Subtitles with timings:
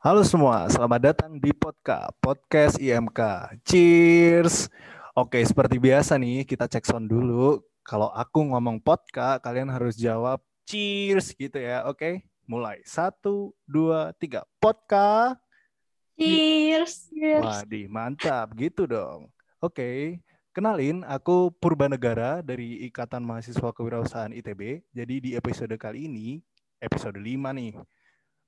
[0.00, 3.20] Halo semua, selamat datang di podcast podcast IMK.
[3.68, 4.72] Cheers.
[5.12, 7.60] Oke, seperti biasa nih, kita cek sound dulu.
[7.84, 11.84] Kalau aku ngomong podcast, kalian harus jawab cheers gitu ya.
[11.84, 12.80] Oke, mulai.
[12.80, 14.48] Satu, dua, tiga.
[14.56, 15.36] Podcast.
[16.16, 17.12] Cheers.
[17.44, 18.56] Waduh, mantap.
[18.56, 19.28] Gitu dong.
[19.60, 20.24] Oke,
[20.56, 24.80] kenalin aku Purba Negara dari Ikatan Mahasiswa Kewirausahaan ITB.
[24.96, 26.40] Jadi di episode kali ini,
[26.80, 27.76] episode 5 nih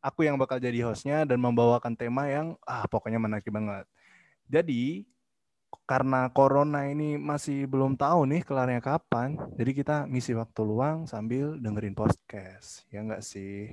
[0.03, 3.87] aku yang bakal jadi hostnya dan membawakan tema yang ah pokoknya menarik banget.
[4.51, 5.07] Jadi
[5.89, 11.57] karena corona ini masih belum tahu nih kelarnya kapan, jadi kita ngisi waktu luang sambil
[11.57, 13.73] dengerin podcast, ya enggak sih?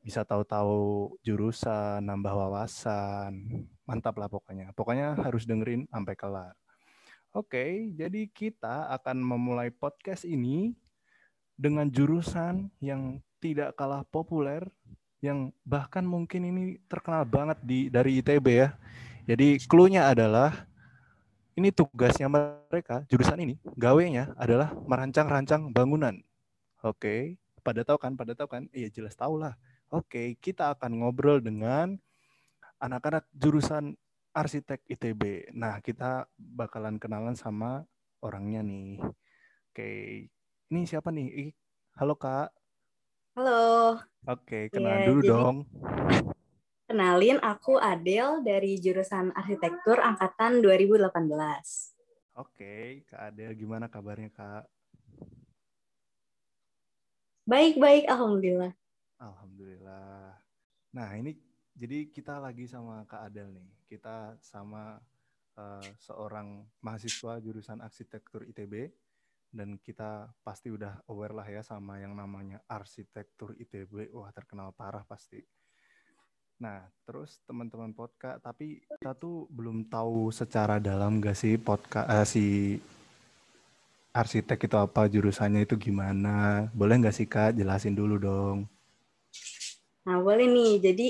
[0.00, 4.72] Bisa tahu-tahu jurusan, nambah wawasan, mantap lah pokoknya.
[4.72, 6.54] Pokoknya harus dengerin sampai kelar.
[7.36, 10.72] Oke, jadi kita akan memulai podcast ini
[11.52, 14.64] dengan jurusan yang tidak kalah populer
[15.26, 18.70] yang bahkan mungkin ini terkenal banget di dari ITB ya.
[19.26, 20.70] Jadi clue-nya adalah
[21.58, 26.22] ini tugasnya mereka jurusan ini gawenya adalah merancang-rancang bangunan.
[26.84, 28.14] Oke, pada tahu kan?
[28.14, 28.62] Pada tahu kan?
[28.70, 29.58] Iya jelas tahu lah.
[29.90, 31.98] Oke, kita akan ngobrol dengan
[32.78, 33.98] anak-anak jurusan
[34.36, 35.50] arsitek ITB.
[35.56, 37.82] Nah, kita bakalan kenalan sama
[38.20, 39.00] orangnya nih.
[39.72, 39.88] Oke,
[40.68, 41.56] ini siapa nih?
[41.96, 42.55] Halo Kak.
[43.36, 44.00] Halo.
[44.32, 45.56] Oke, kenal ya, dulu jadi, dong.
[46.88, 51.12] Kenalin, aku Adel dari jurusan Arsitektur Angkatan 2018.
[52.40, 54.64] Oke, Kak Adel, gimana kabarnya, Kak?
[57.44, 58.72] Baik-baik, Alhamdulillah.
[59.20, 60.40] Alhamdulillah.
[60.96, 61.36] Nah, ini
[61.76, 63.68] jadi kita lagi sama Kak Adel nih.
[63.84, 64.96] Kita sama
[65.60, 68.88] uh, seorang mahasiswa jurusan Arsitektur ITB
[69.56, 75.00] dan kita pasti udah aware lah ya sama yang namanya arsitektur ITB wah terkenal parah
[75.08, 75.40] pasti.
[76.60, 82.26] Nah terus teman-teman podcast tapi kita tuh belum tahu secara dalam gak sih podcast eh,
[82.28, 82.46] si
[84.12, 86.68] arsitek itu apa jurusannya itu gimana?
[86.76, 88.68] Boleh nggak sih kak jelasin dulu dong?
[90.04, 90.72] Nah boleh nih.
[90.84, 91.08] Jadi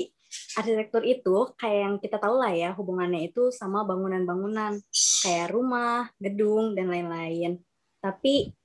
[0.59, 4.79] arsitektur itu kayak yang kita tahu lah ya hubungannya itu sama bangunan-bangunan.
[5.23, 7.63] Kayak rumah, gedung dan lain-lain
[8.07, 8.55] tapi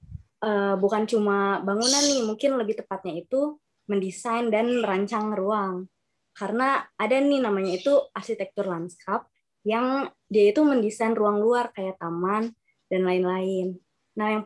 [0.47, 3.59] uh, bukan cuma bangunan nih mungkin lebih tepatnya itu
[3.91, 5.91] mendesain dan merancang ruang
[6.33, 9.27] karena ada nih namanya itu arsitektur lanskap
[9.63, 12.51] yang dia itu mendesain ruang luar kayak taman
[12.91, 13.79] dan lain-lain.
[14.19, 14.45] Nah, yang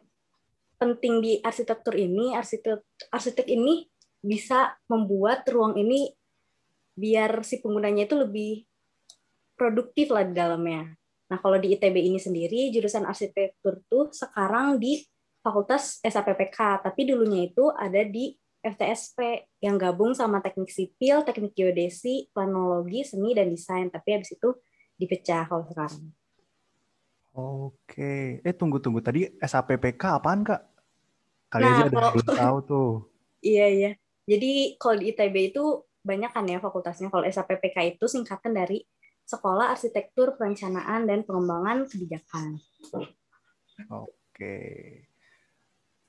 [0.77, 3.89] penting di arsitektur ini, arsitek arsitek ini
[4.21, 6.13] bisa membuat ruang ini
[6.97, 8.53] biar si penggunanya itu lebih
[9.57, 10.97] produktif lah di dalamnya.
[11.26, 15.03] Nah, kalau di ITB ini sendiri, jurusan arsitektur tuh sekarang di
[15.42, 18.34] Fakultas SAPPK, tapi dulunya itu ada di
[18.66, 23.86] FTSP yang gabung sama teknik sipil, teknik geodesi, planologi, seni, dan desain.
[23.86, 24.50] Tapi habis itu
[24.98, 26.10] dipecah kalau sekarang.
[27.36, 28.42] Oke.
[28.42, 28.98] Eh, tunggu-tunggu.
[28.98, 30.62] Tadi SAPPK apaan, Kak?
[31.47, 32.10] Kali nah, aja ada kalau...
[32.19, 32.91] belum tahu tuh.
[33.54, 33.91] iya, iya.
[34.26, 37.06] Jadi kalau di ITB itu banyak kan ya fakultasnya.
[37.06, 38.82] Kalau SAPPK itu singkatan dari
[39.26, 42.62] Sekolah Arsitektur Perencanaan dan Pengembangan Kebijakan.
[43.91, 44.56] Oke.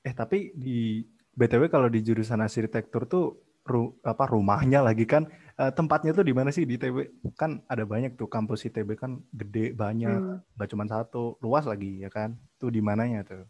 [0.06, 1.02] Eh tapi di
[1.34, 5.26] BTW kalau di jurusan arsitektur tuh ru, apa rumahnya lagi kan
[5.58, 7.26] uh, tempatnya tuh di mana sih di ITB?
[7.34, 10.66] Kan ada banyak tuh kampus ITB kan gede banyak, hmm.
[10.70, 12.38] cuma satu, luas lagi ya kan?
[12.56, 13.44] Tuh di mananya tuh?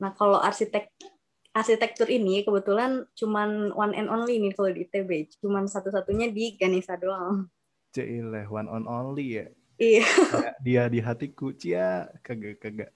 [0.00, 0.92] Nah, kalau arsitek
[1.50, 6.96] arsitektur ini kebetulan cuman one and only nih kalau di ITB, cuman satu-satunya di Ganesha
[6.96, 7.50] doang.
[7.90, 9.46] Cile, one on only ya.
[9.80, 10.06] Iya.
[10.66, 12.92] Dia di hatiku, cia, kagak kagak.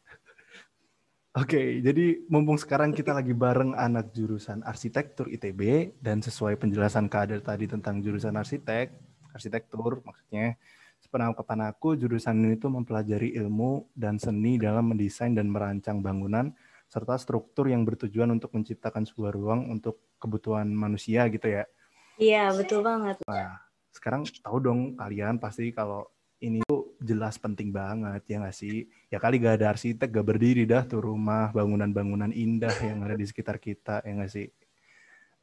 [1.34, 7.10] Oke, okay, jadi mumpung sekarang kita lagi bareng anak jurusan arsitektur ITB dan sesuai penjelasan
[7.10, 8.94] kader tadi tentang jurusan arsitek,
[9.34, 10.54] arsitektur maksudnya,
[11.02, 16.54] sepenangkapan aku jurusan ini tuh mempelajari ilmu dan seni dalam mendesain dan merancang bangunan
[16.86, 21.66] serta struktur yang bertujuan untuk menciptakan sebuah ruang untuk kebutuhan manusia gitu ya.
[22.14, 23.18] Iya, betul banget.
[23.26, 23.58] Nah,
[23.94, 26.10] sekarang tahu dong kalian pasti kalau
[26.42, 28.90] ini tuh jelas penting banget ya nggak sih?
[29.08, 33.24] Ya kali gak ada arsitek gak berdiri dah tuh rumah bangunan-bangunan indah yang ada di
[33.24, 34.50] sekitar kita ya nggak sih?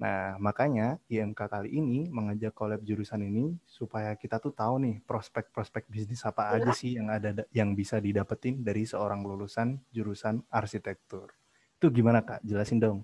[0.01, 5.87] Nah makanya IMK kali ini mengajak kolab jurusan ini supaya kita tuh tahu nih prospek-prospek
[5.87, 11.33] bisnis apa aja sih yang ada yang bisa didapetin dari seorang lulusan jurusan arsitektur.
[11.79, 12.45] Itu gimana kak?
[12.45, 12.99] Jelasin dong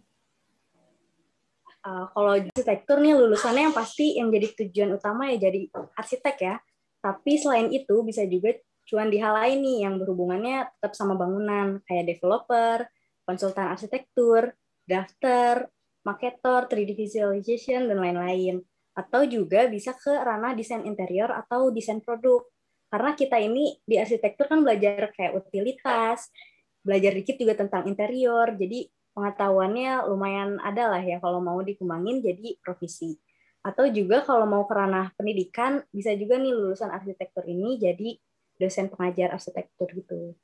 [1.85, 6.56] uh, kalau arsitektur nih lulusannya yang pasti yang jadi tujuan utama ya jadi arsitek ya.
[7.03, 8.57] Tapi selain itu bisa juga
[8.88, 12.88] cuan di hal lain nih yang berhubungannya tetap sama bangunan kayak developer,
[13.27, 14.56] konsultan arsitektur,
[14.88, 15.68] drafter,
[16.07, 18.63] marketer, 3D visualization dan lain-lain.
[18.97, 22.41] atau juga bisa ke ranah desain interior atau desain produk.
[22.89, 26.33] Karena kita ini di arsitektur kan belajar kayak utilitas,
[26.81, 32.61] belajar dikit juga tentang interior, jadi pengetahuannya lumayan ada lah ya kalau mau dikembangin jadi
[32.61, 33.17] profesi.
[33.65, 38.21] Atau juga kalau mau ke ranah pendidikan, bisa juga nih lulusan arsitektur ini jadi
[38.61, 40.37] dosen pengajar arsitektur gitu.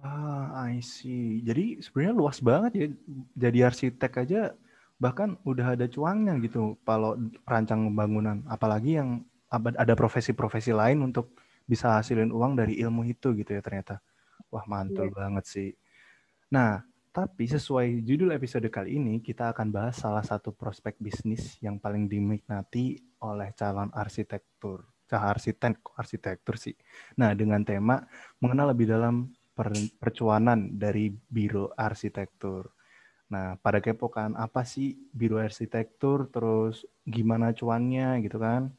[0.00, 1.44] Ah, I see.
[1.44, 2.86] Jadi sebenarnya luas banget ya.
[3.36, 4.40] Jadi arsitek aja
[4.98, 7.14] bahkan udah ada cuangnya gitu kalau
[7.46, 9.22] rancang bangunan apalagi yang
[9.54, 14.02] ada profesi-profesi lain untuk bisa hasilin uang dari ilmu itu gitu ya ternyata
[14.50, 15.14] wah mantul yeah.
[15.14, 15.70] banget sih
[16.50, 16.82] nah
[17.18, 22.06] tapi sesuai judul episode kali ini kita akan bahas salah satu prospek bisnis yang paling
[22.06, 22.94] diminati
[23.26, 26.78] oleh calon arsitektur cah arsitek arsitektur sih
[27.18, 28.06] nah dengan tema
[28.38, 29.34] mengenal lebih dalam
[29.98, 32.70] percuanan dari biro arsitektur
[33.28, 38.72] Nah, pada kepo kan apa sih biro arsitektur, terus gimana cuannya gitu kan.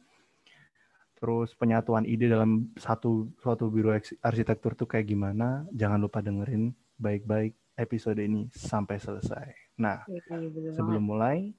[1.21, 3.93] Terus penyatuan ide dalam satu suatu biro
[4.25, 5.69] arsitektur tuh kayak gimana?
[5.69, 9.47] Jangan lupa dengerin baik-baik episode ini sampai selesai.
[9.79, 11.55] Nah, iya, iya, sebelum mulai,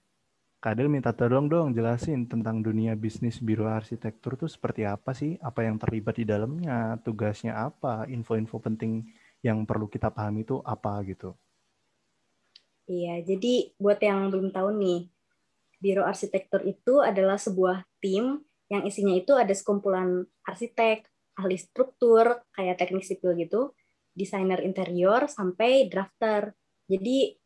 [0.61, 5.41] Kadel minta tolong dong jelasin tentang dunia bisnis biro arsitektur tuh seperti apa sih?
[5.41, 7.01] Apa yang terlibat di dalamnya?
[7.01, 8.05] Tugasnya apa?
[8.05, 9.09] Info-info penting
[9.41, 11.33] yang perlu kita pahami itu apa gitu?
[12.85, 15.09] Iya, jadi buat yang belum tahu nih,
[15.81, 21.09] Biro Arsitektur itu adalah sebuah tim yang isinya itu ada sekumpulan arsitek,
[21.41, 23.73] ahli struktur, kayak teknik sipil gitu,
[24.15, 26.53] desainer interior, sampai drafter.
[26.91, 27.41] Jadi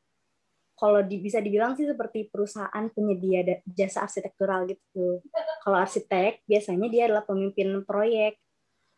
[0.74, 5.22] kalau di, bisa dibilang sih seperti perusahaan penyedia jasa arsitektural gitu.
[5.62, 8.42] Kalau arsitek biasanya dia adalah pemimpin proyek.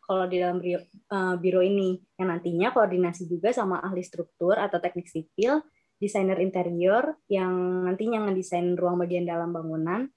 [0.07, 4.79] Kalau di dalam biro, uh, biro ini yang nantinya koordinasi juga sama ahli struktur atau
[4.79, 5.59] teknik sipil
[5.99, 10.07] desainer interior yang nantinya ngedesain ruang bagian dalam bangunan.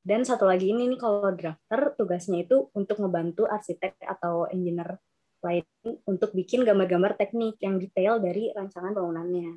[0.00, 4.96] Dan satu lagi ini nih kalau drafter tugasnya itu untuk ngebantu arsitek atau engineer
[5.40, 5.64] lain
[6.04, 9.56] untuk bikin gambar-gambar teknik yang detail dari rancangan bangunannya.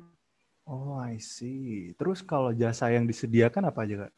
[0.64, 1.92] Oh, I see.
[2.00, 4.12] Terus kalau jasa yang disediakan apa aja, Kak?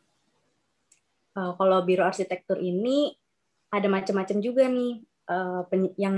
[1.36, 3.12] Uh, kalau biro arsitektur ini
[3.68, 5.66] ada macam-macam juga nih uh,
[5.98, 6.16] yang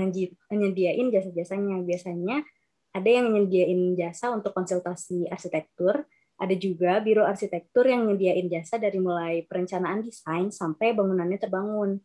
[0.53, 1.81] nyediain jasa-jasanya.
[1.81, 2.45] Biasanya
[2.93, 6.05] ada yang nyediain jasa untuk konsultasi arsitektur,
[6.39, 11.99] ada juga biro arsitektur yang nyediain jasa dari mulai perencanaan desain sampai bangunannya terbangun.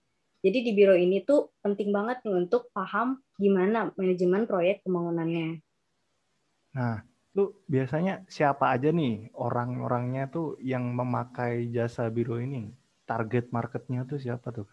[0.45, 5.65] Jadi di biro ini tuh penting banget nih untuk paham gimana manajemen proyek pembangunannya.
[6.77, 7.01] Nah,
[7.33, 12.69] lu biasanya siapa aja nih orang-orangnya tuh yang memakai jasa biro ini?
[13.09, 14.69] Target marketnya tuh siapa tuh?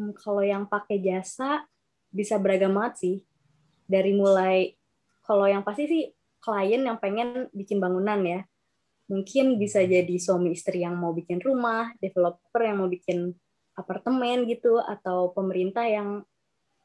[0.00, 1.68] Hmm, kalau yang pakai jasa
[2.08, 3.16] bisa beragam banget sih.
[3.84, 4.80] Dari mulai
[5.20, 6.04] kalau yang pasti sih
[6.40, 8.40] klien yang pengen bikin bangunan ya.
[9.12, 13.36] Mungkin bisa jadi suami istri yang mau bikin rumah, developer yang mau bikin
[13.80, 16.22] apartemen gitu, atau pemerintah yang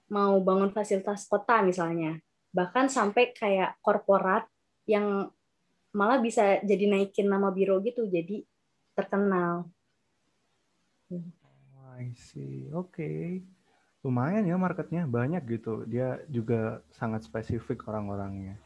[0.07, 2.17] mau bangun fasilitas kota misalnya.
[2.55, 4.47] Bahkan sampai kayak korporat
[4.87, 5.27] yang
[5.95, 8.43] malah bisa jadi naikin nama biro gitu, jadi
[8.95, 9.67] terkenal.
[11.11, 11.23] Oh,
[11.99, 12.71] I see.
[12.71, 12.95] Oke.
[12.95, 13.27] Okay
[14.05, 15.81] lumayan ya marketnya banyak gitu.
[15.89, 18.61] Dia juga sangat spesifik orang-orangnya.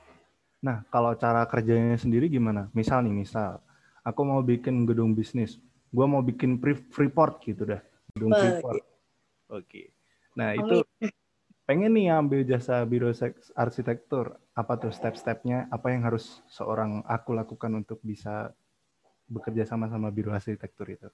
[0.60, 2.68] Nah, kalau cara kerjanya sendiri gimana?
[2.76, 3.64] Misal nih, misal
[4.04, 5.56] aku mau bikin gedung bisnis,
[5.96, 6.60] gue mau bikin
[6.92, 7.80] freeport gitu dah,
[8.14, 8.82] gedung freeport.
[8.82, 8.86] Oke.
[9.50, 9.86] Okay.
[10.38, 10.86] Nah itu
[11.70, 13.14] pengen nih ambil jasa biro
[13.58, 14.38] arsitektur.
[14.58, 15.70] Apa tuh step-stepnya?
[15.70, 18.54] Apa yang harus seorang aku lakukan untuk bisa
[19.30, 21.10] bekerja sama sama biro arsitektur itu?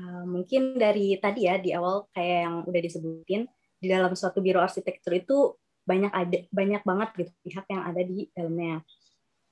[0.00, 3.42] Eh, mungkin dari tadi ya di awal kayak yang udah disebutin
[3.80, 8.28] di dalam suatu biro arsitektur itu banyak ada banyak banget gitu pihak yang ada di
[8.32, 8.80] dalamnya.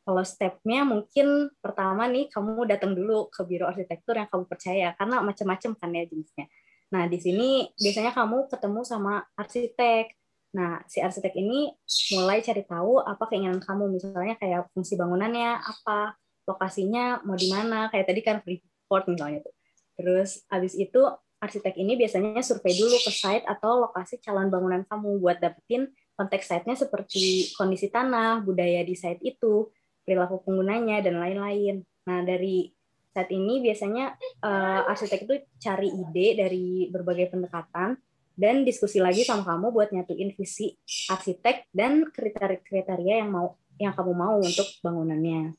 [0.09, 5.21] Kalau stepnya mungkin pertama nih kamu datang dulu ke biro arsitektur yang kamu percaya karena
[5.21, 6.49] macam-macam kan ya jenisnya.
[6.97, 10.17] Nah di sini biasanya kamu ketemu sama arsitek.
[10.57, 11.77] Nah si arsitek ini
[12.17, 16.17] mulai cari tahu apa keinginan kamu misalnya kayak fungsi bangunannya apa,
[16.49, 19.53] lokasinya mau di mana kayak tadi kan Freeport misalnya tuh
[20.01, 21.05] Terus habis itu
[21.37, 26.51] arsitek ini biasanya survei dulu ke site atau lokasi calon bangunan kamu buat dapetin konteks
[26.51, 29.71] site-nya seperti kondisi tanah, budaya di site itu,
[30.09, 31.85] perilaku penggunanya dan lain-lain.
[32.09, 32.73] Nah, dari
[33.13, 38.01] site ini biasanya uh, arsitek itu cari ide dari berbagai pendekatan
[38.33, 40.73] dan diskusi lagi sama kamu buat nyatuin visi
[41.13, 45.53] arsitek dan kriteria-kriteria yang mau yang kamu mau untuk bangunannya.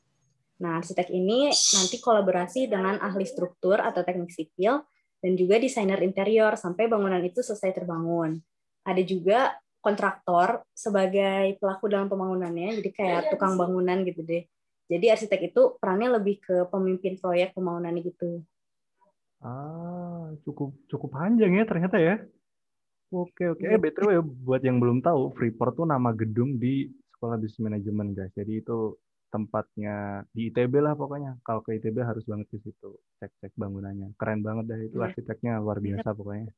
[0.60, 4.84] Nah, arsitek ini nanti kolaborasi dengan ahli struktur atau teknik sipil
[5.20, 8.40] dan juga desainer interior sampai bangunan itu selesai terbangun.
[8.84, 14.44] Ada juga kontraktor sebagai pelaku dalam pembangunannya, jadi kayak tukang bangunan gitu deh.
[14.90, 18.44] Jadi arsitek itu perannya lebih ke pemimpin proyek pembangunan gitu.
[19.40, 22.20] Ah, cukup cukup panjang ya ternyata ya.
[23.10, 23.64] Oke oke.
[23.66, 28.30] Eh btw buat yang belum tahu, Freeport tuh nama gedung di Sekolah Bisnis Manajemen guys.
[28.36, 28.94] Jadi itu
[29.30, 31.38] tempatnya di ITB lah pokoknya.
[31.46, 34.14] Kalau ke ITB harus banget ke situ cek-cek bangunannya.
[34.18, 35.06] Keren banget dah itu Iya.
[35.10, 36.50] arsiteknya luar biasa pokoknya.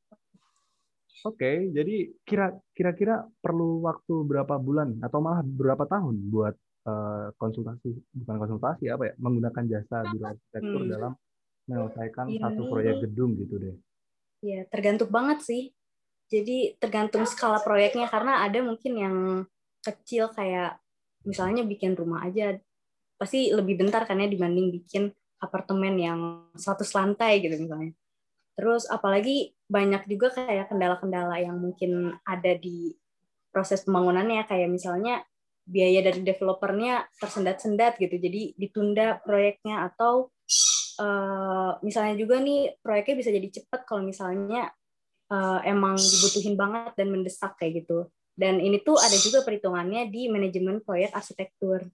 [1.21, 7.95] Oke, jadi kira kira-kira perlu waktu berapa bulan atau malah berapa tahun buat eh, konsultasi
[8.11, 10.91] bukan konsultasi apa ya menggunakan jasa biro arsitektur Hmm.
[10.91, 11.11] dalam
[11.63, 13.75] menyelesaikan Ini- satu proyek gedung gitu deh.
[14.43, 15.71] Ya, tergantung banget sih.
[16.27, 19.15] Jadi tergantung skala proyeknya karena ada mungkin yang
[19.79, 20.81] kecil kayak
[21.23, 22.59] misalnya bikin rumah aja
[23.15, 25.07] pasti lebih bentar kan ya dibanding bikin
[25.39, 26.19] apartemen yang
[26.59, 27.95] 100 lantai gitu misalnya.
[28.53, 32.93] Terus apalagi banyak juga kayak kendala-kendala yang mungkin ada di
[33.49, 35.25] proses pembangunannya kayak misalnya
[35.63, 38.19] biaya dari developernya tersendat-sendat gitu.
[38.19, 40.29] Jadi ditunda proyeknya atau
[41.01, 44.69] eh, misalnya juga nih proyeknya bisa jadi cepat kalau misalnya
[45.31, 48.09] eh, emang dibutuhin banget dan mendesak kayak gitu.
[48.33, 51.85] Dan ini tuh ada juga perhitungannya di manajemen proyek arsitektur.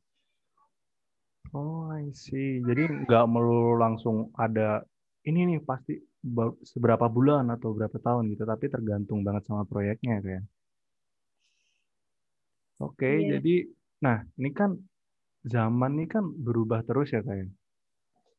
[1.52, 2.64] Oh, I see.
[2.64, 4.86] Jadi nggak melulu langsung ada
[5.28, 6.00] ini nih pasti
[6.68, 10.44] seberapa bulan atau berapa tahun gitu, tapi tergantung banget sama proyeknya kan.
[12.80, 13.40] Oke, Iya.
[13.40, 13.56] jadi
[14.00, 14.80] nah ini kan
[15.44, 17.52] zaman ini kan berubah terus ya kayak.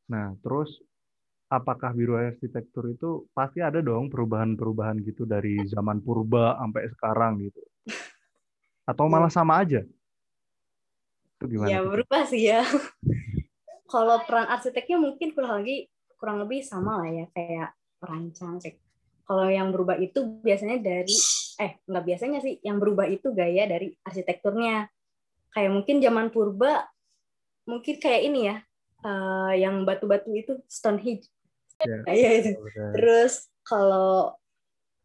[0.09, 0.81] Nah, terus
[1.51, 7.61] apakah biro arsitektur itu pasti ada dong perubahan-perubahan gitu dari zaman purba sampai sekarang gitu.
[8.87, 9.85] Atau malah sama aja?
[11.37, 11.69] Itu gimana?
[11.69, 12.65] Ya berubah sih ya.
[13.91, 18.61] Kalau peran arsiteknya mungkin kurang lagi kurang lebih sama lah ya kayak perancang.
[18.61, 18.77] kayak-
[19.25, 21.15] Kalau yang berubah itu biasanya dari
[21.57, 24.85] eh nggak biasanya sih yang berubah itu gaya dari arsitekturnya.
[25.49, 26.85] Kayak mungkin zaman purba
[27.65, 28.57] mungkin kayak ini ya
[29.01, 31.25] eh, yang batu-batu itu Stonehenge.
[31.81, 32.05] Ya.
[32.05, 32.49] Kayak itu.
[32.59, 32.91] Udah.
[32.93, 34.35] Terus kalau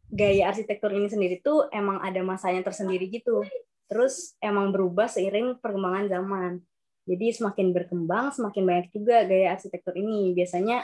[0.07, 3.41] gaya arsitektur ini sendiri tuh emang ada masanya tersendiri gitu.
[3.87, 6.51] Terus emang berubah seiring perkembangan zaman.
[7.07, 10.35] Jadi semakin berkembang, semakin banyak juga gaya arsitektur ini.
[10.35, 10.83] Biasanya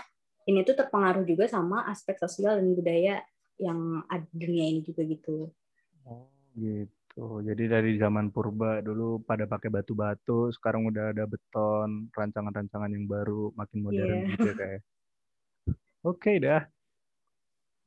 [0.50, 3.16] ini tuh terpengaruh juga sama aspek sosial dan budaya
[3.62, 5.48] yang ada di dunia ini juga gitu.
[6.08, 7.42] Oh gitu.
[7.48, 13.54] Jadi dari zaman purba dulu pada pakai batu-batu, sekarang udah ada beton, rancangan-rancangan yang baru,
[13.56, 14.32] makin modern Iya.
[14.34, 14.82] gitu ya kayak.
[16.04, 16.62] Oke dah.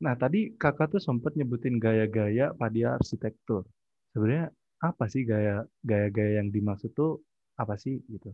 [0.05, 3.65] Nah tadi kakak tuh sempat nyebutin gaya-gaya pada arsitektur.
[4.13, 7.21] Sebenarnya apa sih gaya gaya-gaya yang dimaksud tuh
[7.57, 8.33] apa sih gitu?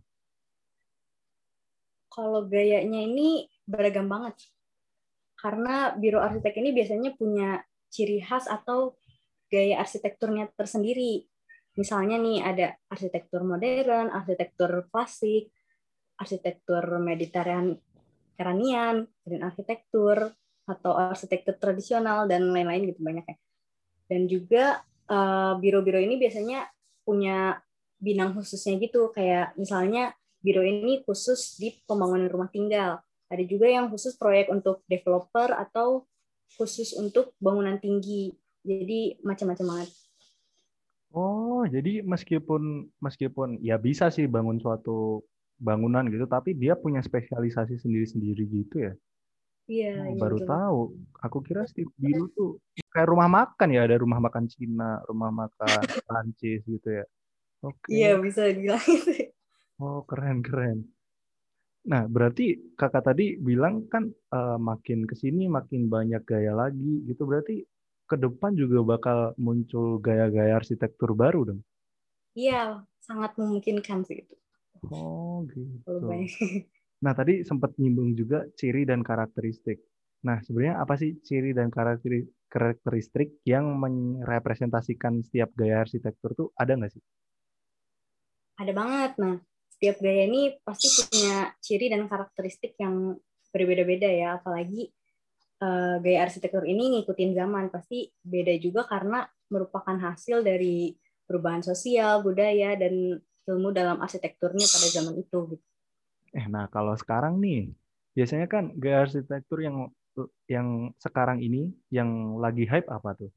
[2.13, 4.53] Kalau gayanya ini beragam banget.
[5.33, 8.95] Karena biro arsitek ini biasanya punya ciri khas atau
[9.49, 11.25] gaya arsitekturnya tersendiri.
[11.77, 15.49] Misalnya nih ada arsitektur modern, arsitektur klasik,
[16.21, 20.37] arsitektur Mediterranean, dan arsitektur
[20.69, 23.37] atau arsitektur tradisional dan lain-lain gitu banyak ya.
[24.07, 26.69] Dan juga eh, biro-biro ini biasanya
[27.03, 27.57] punya
[28.03, 32.99] bidang khususnya gitu kayak misalnya biro ini khusus di pembangunan rumah tinggal.
[33.33, 36.05] Ada juga yang khusus proyek untuk developer atau
[36.59, 38.35] khusus untuk bangunan tinggi.
[38.67, 39.91] Jadi macam-macam banget.
[41.13, 45.25] Oh, jadi meskipun meskipun ya bisa sih bangun suatu
[45.61, 48.93] bangunan gitu, tapi dia punya spesialisasi sendiri-sendiri gitu ya.
[49.69, 50.81] Iya, Oh, iya, baru tahu.
[51.23, 52.59] Aku kira setiap biro tuh
[52.91, 57.05] kayak rumah makan ya, ada rumah makan Cina, rumah makan Prancis gitu ya.
[57.63, 57.89] Oke.
[57.93, 59.32] Iya, bisa dibilang gitu.
[59.85, 60.79] Oh, keren keren.
[61.91, 62.45] Nah, berarti
[62.79, 67.23] kakak tadi bilang kan eh, makin ke sini makin banyak gaya lagi gitu.
[67.31, 67.57] Berarti
[68.07, 71.61] ke depan juga bakal muncul gaya-gaya arsitektur baru dong.
[72.39, 74.35] Iya, sangat memungkinkan sih itu.
[74.91, 75.91] Oh, gitu.
[77.03, 79.83] Nah, tadi sempat nyinggung juga ciri dan karakteristik.
[80.23, 86.79] Nah, sebenarnya apa sih ciri dan karakteristik karakteristik yang merepresentasikan setiap gaya arsitektur tuh ada
[86.79, 87.03] nggak sih?
[88.61, 89.11] Ada banget.
[89.19, 89.37] Nah,
[89.83, 93.19] setiap gaya ini pasti punya ciri dan karakteristik yang
[93.51, 94.39] berbeda-beda ya.
[94.39, 94.95] Apalagi
[95.59, 97.67] eh, gaya arsitektur ini ngikutin zaman.
[97.67, 100.95] Pasti beda juga karena merupakan hasil dari
[101.27, 103.19] perubahan sosial, budaya, dan
[103.51, 105.59] ilmu dalam arsitekturnya pada zaman itu.
[105.59, 105.67] Gitu.
[106.31, 107.75] Eh, nah kalau sekarang nih,
[108.15, 109.91] biasanya kan gaya arsitektur yang
[110.47, 113.35] yang sekarang ini yang lagi hype apa tuh?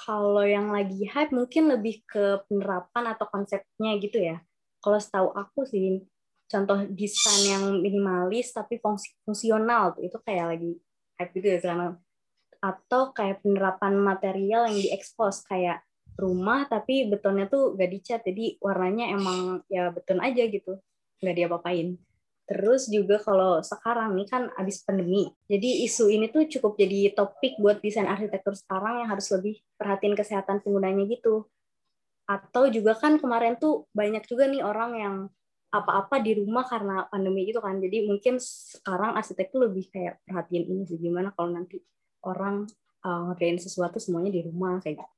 [0.00, 4.40] Kalau yang lagi hype mungkin lebih ke penerapan atau konsepnya gitu ya.
[4.80, 6.00] Kalau setahu aku sih,
[6.50, 10.72] contoh desain yang minimalis tapi fungsi, fungsional tuh itu kayak lagi
[11.20, 11.92] hype gitu ya sekarang.
[12.60, 15.84] Atau kayak penerapan material yang diekspos kayak
[16.20, 20.76] rumah tapi betonnya tuh gak dicat jadi warnanya emang ya beton aja gitu
[21.24, 21.96] nggak diapa-apain
[22.50, 27.54] Terus juga kalau sekarang nih kan abis pandemi, jadi isu ini tuh cukup jadi topik
[27.62, 31.46] buat desain arsitektur sekarang yang harus lebih perhatiin kesehatan penggunanya gitu.
[32.30, 35.16] Atau juga kan kemarin tuh banyak juga nih orang yang
[35.70, 37.82] apa-apa di rumah karena pandemi gitu kan.
[37.82, 41.82] Jadi mungkin sekarang arsitektur lebih kayak perhatiin ini sih gimana kalau nanti
[42.22, 42.70] orang
[43.02, 45.14] uh, ngerjain sesuatu semuanya di rumah kayak gitu.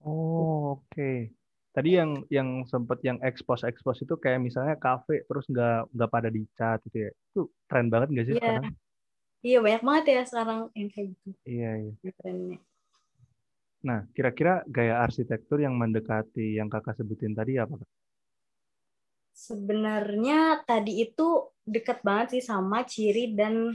[0.00, 0.88] Oh, oke.
[0.88, 1.36] Okay
[1.70, 6.28] tadi yang yang sempat yang expose expose itu kayak misalnya kafe terus nggak nggak pada
[6.28, 8.42] dicat gitu ya itu tren banget nggak sih yeah.
[8.42, 8.74] sekarang
[9.40, 12.58] iya banyak banget ya sekarang yang kayak gitu iya iya trennya
[13.80, 17.80] nah kira-kira gaya arsitektur yang mendekati yang kakak sebutin tadi apa
[19.32, 23.72] sebenarnya tadi itu dekat banget sih sama ciri dan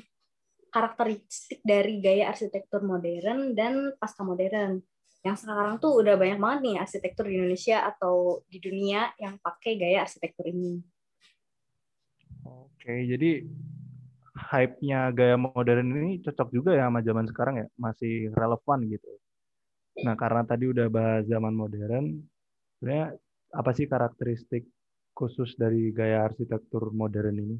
[0.70, 4.84] karakteristik dari gaya arsitektur modern dan pasca modern
[5.26, 9.74] yang sekarang tuh udah banyak banget nih arsitektur di Indonesia atau di dunia yang pakai
[9.74, 10.86] gaya arsitektur ini.
[12.46, 13.42] Oke, jadi
[14.38, 19.10] hype-nya gaya modern ini cocok juga ya sama zaman sekarang ya, masih relevan gitu.
[20.04, 22.20] Nah, karena tadi udah bahas zaman modern,
[22.76, 23.16] sebenarnya
[23.56, 24.68] apa sih karakteristik
[25.16, 27.58] khusus dari gaya arsitektur modern ini?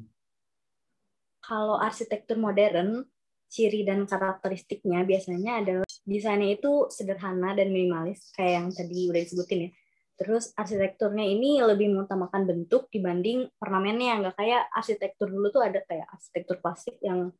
[1.40, 3.08] Kalau arsitektur modern,
[3.48, 9.60] ciri dan karakteristiknya biasanya adalah desainnya itu sederhana dan minimalis kayak yang tadi udah disebutin
[9.64, 9.70] ya.
[10.16, 16.08] Terus arsitekturnya ini lebih mengutamakan bentuk dibanding ornamennya, nggak kayak arsitektur dulu tuh ada kayak
[16.08, 17.32] arsitektur klasik yang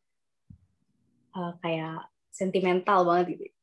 [1.33, 3.56] uh, kayak sentimental banget gitu.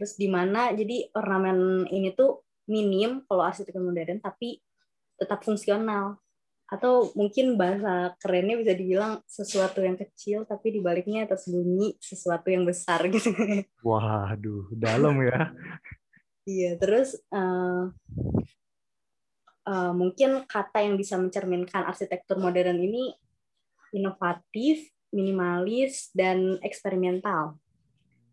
[0.00, 2.40] Terus di mana jadi ornamen ini tuh
[2.72, 4.64] minim kalau arsitektur modern tapi
[5.20, 6.16] tetap fungsional
[6.70, 13.04] atau mungkin bahasa kerennya bisa dibilang sesuatu yang kecil tapi dibaliknya tersembunyi sesuatu yang besar
[13.12, 13.28] gitu.
[13.84, 15.52] Waduh, dalam ya.
[16.48, 17.92] iya, terus uh,
[19.66, 23.18] uh, mungkin kata yang bisa mencerminkan arsitektur modern ini
[23.90, 27.58] inovatif, minimalis, dan eksperimental.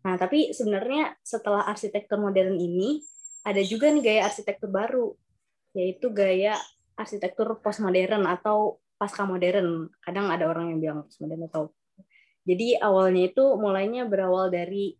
[0.06, 3.02] Nah, tapi sebenarnya setelah arsitektur modern ini
[3.42, 5.14] ada juga nih gaya arsitektur baru,
[5.74, 6.54] yaitu gaya
[6.98, 9.90] arsitektur postmodern atau pasca modern.
[10.02, 11.74] Kadang ada orang yang bilang postmodern atau
[12.48, 14.96] jadi awalnya itu mulainya berawal dari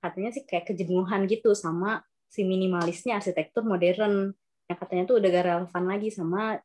[0.00, 2.00] katanya sih kayak kejenuhan gitu sama
[2.32, 4.32] si minimalisnya arsitektur modern
[4.68, 6.60] yang katanya tuh udah gak relevan lagi sama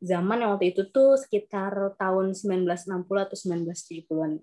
[0.00, 4.40] zaman yang waktu itu tuh sekitar tahun 1960 atau 1970-an.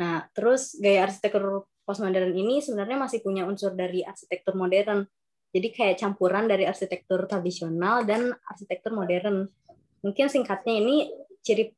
[0.00, 5.06] Nah, terus gaya arsitektur postmodern ini sebenarnya masih punya unsur dari arsitektur modern
[5.54, 9.46] jadi kayak campuran dari arsitektur tradisional dan arsitektur modern.
[10.02, 11.06] Mungkin singkatnya ini
[11.46, 11.70] ciri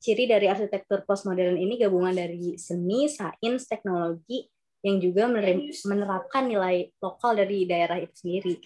[0.00, 4.48] ciri dari arsitektur postmodern ini gabungan dari seni, sains, teknologi
[4.80, 8.56] yang juga menerapkan nilai lokal dari daerah itu sendiri.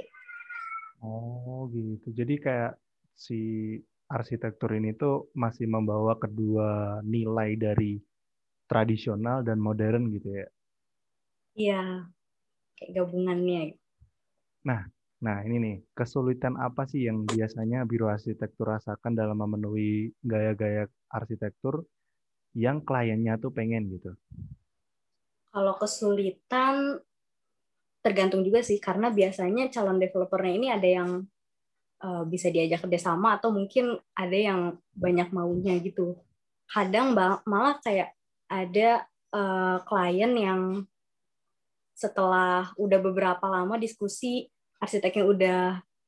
[1.02, 2.14] Oh gitu.
[2.14, 2.78] Jadi kayak
[3.18, 3.74] si
[4.06, 7.98] arsitektur ini tuh masih membawa kedua nilai dari
[8.68, 10.48] tradisional dan modern gitu ya?
[11.58, 11.82] Iya,
[12.78, 13.74] kayak gabungannya.
[14.68, 14.86] Nah,
[15.18, 21.88] nah ini nih, kesulitan apa sih yang biasanya biro arsitektur rasakan dalam memenuhi gaya-gaya arsitektur
[22.54, 24.14] yang kliennya tuh pengen gitu?
[25.48, 27.00] Kalau kesulitan
[28.04, 31.10] tergantung juga sih, karena biasanya calon developernya ini ada yang
[32.04, 34.60] uh, bisa diajak kerjasama atau mungkin ada yang
[34.94, 36.18] banyak maunya gitu.
[36.68, 37.16] Kadang
[37.48, 38.17] malah kayak
[38.48, 40.62] ada uh, klien yang
[41.92, 45.60] setelah udah beberapa lama diskusi arsiteknya udah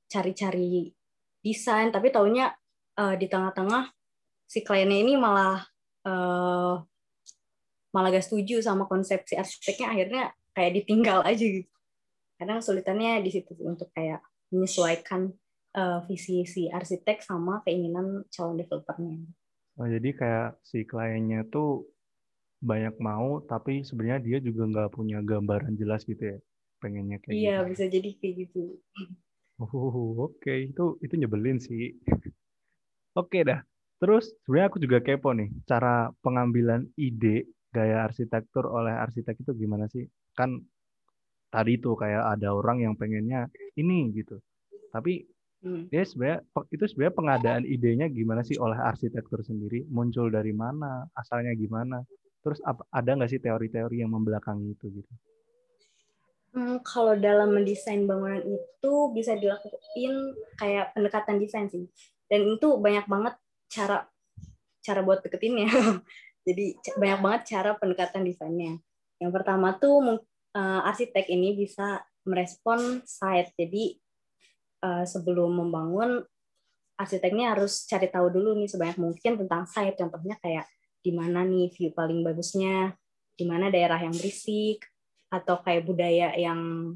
[0.07, 0.95] cari-cari
[1.43, 2.55] desain tapi taunya
[3.01, 3.91] uh, di tengah-tengah
[4.47, 5.63] si kliennya ini malah
[6.07, 6.79] uh,
[7.91, 10.23] malah gak setuju sama konsepsi arsiteknya akhirnya
[10.55, 11.71] kayak ditinggal aja gitu.
[12.39, 15.31] Kadang kesulitannya di situ untuk kayak menyesuaikan
[15.77, 19.21] uh, visi si arsitek sama keinginan calon developernya.
[19.79, 21.87] Oh, jadi kayak si kliennya tuh
[22.61, 26.39] banyak mau tapi sebenarnya dia juga nggak punya gambaran jelas gitu ya
[26.81, 27.69] pengennya kayak iya gitu.
[27.73, 28.63] bisa jadi kayak gitu
[29.61, 30.69] oh oke okay.
[30.69, 31.97] itu itu nyebelin sih
[33.17, 33.61] oke okay, dah
[34.01, 39.89] terus sebenarnya aku juga kepo nih cara pengambilan ide gaya arsitektur oleh arsitek itu gimana
[39.89, 40.05] sih
[40.37, 40.61] kan
[41.51, 44.39] tadi tuh kayak ada orang yang pengennya ini gitu
[44.91, 45.25] tapi
[45.63, 45.91] hmm.
[45.93, 51.55] dia sebenarnya itu sebenarnya pengadaan idenya gimana sih oleh arsitektur sendiri muncul dari mana asalnya
[51.55, 52.03] gimana
[52.41, 55.13] Terus ada nggak sih teori-teori yang membelakangi itu gitu?
[56.51, 61.87] Hmm, kalau dalam mendesain bangunan itu bisa dilakuin kayak pendekatan desain sih.
[62.27, 63.35] Dan itu banyak banget
[63.71, 64.11] cara
[64.83, 65.71] cara buat deketinnya.
[66.47, 68.83] Jadi banyak banget cara pendekatan desainnya.
[69.23, 70.19] Yang pertama tuh
[70.57, 73.55] uh, arsitek ini bisa merespon site.
[73.55, 74.01] Jadi
[74.83, 76.25] uh, sebelum membangun
[76.99, 79.95] arsiteknya harus cari tahu dulu nih sebanyak mungkin tentang site.
[79.95, 80.67] Contohnya kayak
[81.01, 82.93] di mana nih view paling bagusnya,
[83.37, 84.85] di mana daerah yang berisik,
[85.33, 86.93] atau kayak budaya yang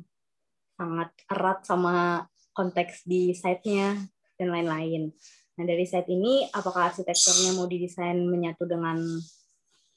[0.77, 3.97] sangat erat sama konteks di site-nya,
[4.35, 5.15] dan lain-lain.
[5.55, 8.99] Nah, dari site ini, apakah arsitekturnya mau didesain menyatu dengan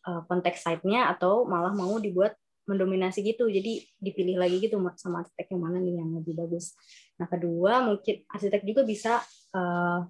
[0.06, 5.56] uh, konteks site-nya, atau malah mau dibuat mendominasi gitu, jadi dipilih lagi gitu sama arsitek
[5.56, 6.76] yang mana nih yang lebih bagus.
[7.18, 9.24] Nah, kedua, mungkin arsitek juga bisa
[9.56, 10.04] uh,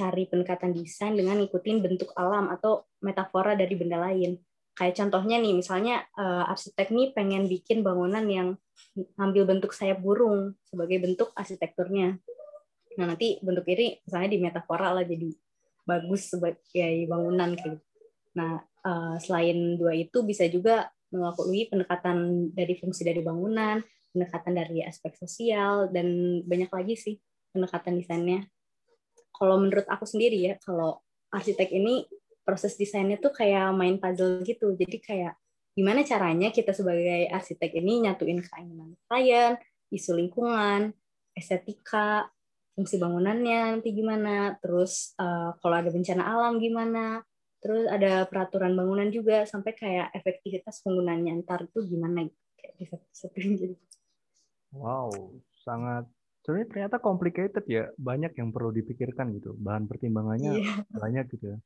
[0.00, 4.40] cari pendekatan desain dengan ngikutin bentuk alam atau metafora dari benda lain.
[4.72, 8.56] Kayak contohnya nih, misalnya uh, arsitek nih pengen bikin bangunan yang
[9.20, 12.16] ambil bentuk sayap burung sebagai bentuk arsitekturnya.
[12.96, 15.28] Nah nanti bentuk ini misalnya di metafora lah jadi
[15.84, 17.76] bagus sebagai bangunan gitu.
[18.40, 23.82] Nah uh, selain dua itu bisa juga melalui pendekatan dari fungsi dari bangunan,
[24.14, 27.14] pendekatan dari aspek sosial dan banyak lagi sih
[27.52, 28.46] pendekatan desainnya.
[29.30, 32.04] Kalau menurut aku sendiri ya, kalau arsitek ini
[32.42, 34.74] proses desainnya tuh kayak main puzzle gitu.
[34.74, 35.34] Jadi kayak
[35.74, 39.54] gimana caranya kita sebagai arsitek ini nyatuin keinginan klien,
[39.94, 40.92] isu lingkungan,
[41.32, 42.26] estetika,
[42.74, 47.22] fungsi bangunannya nanti gimana, terus uh, kalau ada bencana alam gimana,
[47.60, 52.96] terus ada peraturan bangunan juga sampai kayak efektivitas penggunanya ntar itu gimana kayak bisa
[53.36, 53.76] gitu.
[54.70, 55.10] Wow,
[55.60, 56.06] sangat
[56.42, 60.80] sebenarnya ternyata complicated ya, banyak yang perlu dipikirkan gitu, bahan pertimbangannya yeah.
[60.92, 61.58] banyak gitu ya.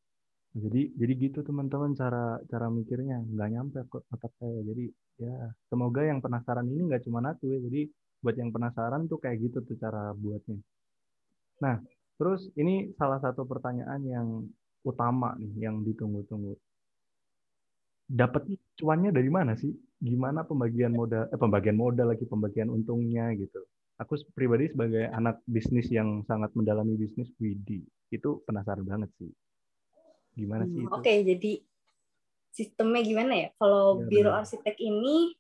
[0.55, 4.63] Jadi jadi gitu teman-teman cara cara mikirnya nggak nyampe ke otak saya.
[4.63, 4.87] Jadi
[5.19, 7.59] ya semoga yang penasaran ini nggak cuma aku ya.
[7.59, 7.91] Jadi
[8.23, 10.63] buat yang penasaran tuh kayak gitu tuh cara buatnya.
[11.59, 11.83] Nah,
[12.17, 14.27] terus ini salah satu pertanyaan yang
[14.87, 16.55] utama nih yang ditunggu-tunggu.
[18.07, 19.75] Dapat cuannya dari mana sih?
[19.99, 23.59] Gimana pembagian modal eh, pembagian modal lagi pembagian untungnya gitu.
[24.03, 29.31] Aku pribadi sebagai anak bisnis yang sangat mendalami bisnis Widi, itu penasaran banget sih.
[30.35, 31.53] Gimana sih hmm, Oke, okay, jadi
[32.51, 33.49] sistemnya gimana ya?
[33.55, 35.31] Kalau ya, biro arsitek ini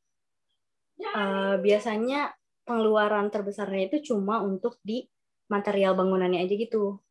[1.03, 2.31] uh, biasanya
[2.63, 5.03] pengeluaran terbesarnya itu cuma untuk di
[5.51, 7.03] material bangunannya aja gitu.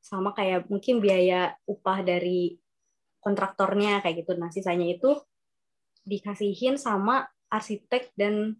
[0.00, 2.56] Sama kayak mungkin biaya upah dari
[3.20, 4.32] kontraktornya kayak gitu.
[4.40, 5.20] Nah, sisanya itu
[6.08, 8.56] dikasihin sama arsitek dan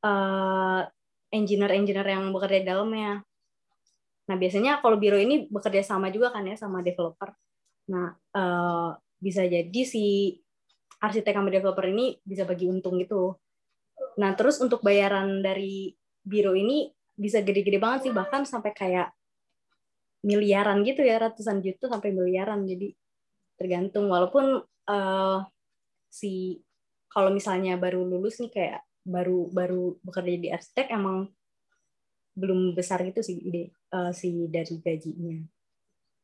[0.00, 0.88] uh,
[1.32, 3.24] engineer-engineer yang bekerja di dalamnya.
[4.28, 7.32] Nah, biasanya kalau biro ini bekerja sama juga kan ya sama developer.
[7.90, 10.36] Nah, uh, bisa jadi si
[11.02, 13.34] arsitek sama developer ini bisa bagi untung gitu.
[14.20, 15.90] Nah, terus untuk bayaran dari
[16.22, 19.12] biro ini bisa gede-gede banget sih bahkan sampai kayak
[20.22, 22.94] miliaran gitu ya ratusan juta sampai miliaran jadi
[23.58, 25.38] tergantung walaupun uh,
[26.08, 26.62] si
[27.10, 31.26] kalau misalnya baru lulus nih kayak baru baru bekerja di arsitek emang
[32.32, 35.42] belum besar gitu sih ide uh, si dari gajinya.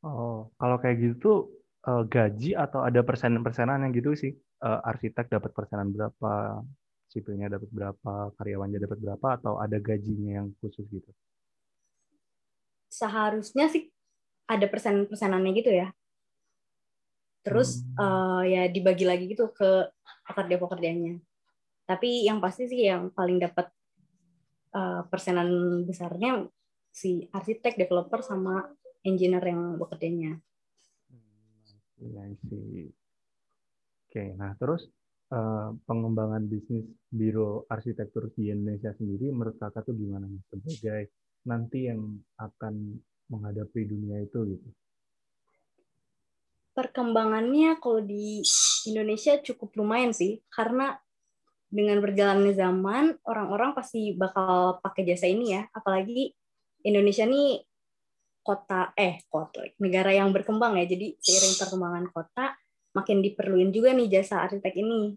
[0.07, 1.53] Oh, kalau kayak gitu
[1.85, 6.63] uh, gaji atau ada persenan-persenan yang gitu sih uh, arsitek dapat persenan berapa,
[7.11, 11.11] sipilnya dapat berapa, karyawannya dapat berapa, atau ada gajinya yang khusus gitu?
[12.89, 13.91] Seharusnya sih
[14.49, 15.93] ada persen-persenannya gitu ya.
[17.45, 17.97] Terus hmm.
[18.01, 19.89] uh, ya dibagi lagi gitu ke
[20.29, 21.21] pekerja-pekerjanya.
[21.89, 23.73] Tapi yang pasti sih yang paling dapat
[24.77, 25.49] uh, persenan
[25.89, 26.45] besarnya
[26.93, 28.69] si arsitek, developer, sama
[29.01, 30.37] engineer yang bekerjanya.
[31.97, 32.93] Iya sih.
[34.09, 34.85] Oke, nah terus
[35.33, 41.03] uh, pengembangan bisnis biro arsitektur di Indonesia sendiri menurut kakak tuh gimana nih sebagai
[41.49, 43.01] nanti yang akan
[43.33, 44.69] menghadapi dunia itu gitu?
[46.77, 48.45] Perkembangannya kalau di
[48.87, 50.95] Indonesia cukup lumayan sih karena
[51.69, 55.63] dengan berjalannya zaman orang-orang pasti bakal pakai jasa ini ya.
[55.73, 56.33] Apalagi
[56.85, 57.61] Indonesia nih
[58.41, 60.89] kota eh kota negara yang berkembang ya.
[60.89, 62.57] Jadi seiring perkembangan kota
[62.97, 65.13] makin diperluin juga nih jasa arsitek ini.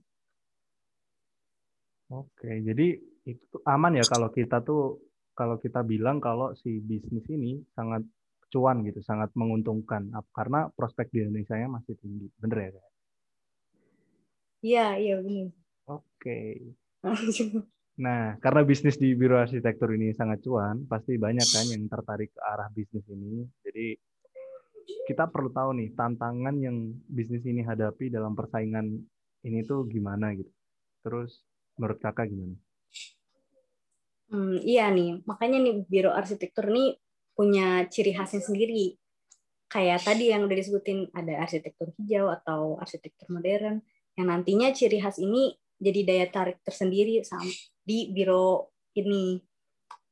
[2.11, 4.99] Oke, jadi itu aman ya kalau kita tuh
[5.31, 8.03] kalau kita bilang kalau si bisnis ini sangat
[8.51, 10.11] cuan gitu, sangat menguntungkan.
[10.35, 12.83] Karena prospek di Indonesia nya masih tinggi, bener ya?
[14.61, 15.60] Iya, iya benar.
[16.21, 16.61] Oke.
[18.01, 22.41] Nah, karena bisnis di biro arsitektur ini sangat cuan, pasti banyak kan yang tertarik ke
[22.41, 23.45] arah bisnis ini.
[23.61, 23.93] Jadi
[25.05, 28.95] kita perlu tahu nih tantangan yang bisnis ini hadapi dalam persaingan
[29.45, 30.49] ini tuh gimana gitu.
[31.05, 31.45] Terus
[31.77, 32.57] menurut kakak gimana?
[34.33, 36.97] Hmm, iya nih, makanya nih biro arsitektur ini
[37.37, 38.97] punya ciri khasnya sendiri.
[39.67, 43.83] Kayak tadi yang udah disebutin ada arsitektur hijau atau arsitektur modern,
[44.17, 47.25] yang nantinya ciri khas ini jadi daya tarik tersendiri
[47.81, 49.41] di biro ini.